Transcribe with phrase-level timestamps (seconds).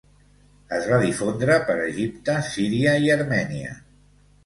[0.77, 3.81] Es va difondre per Egipte, Síria i Armènia.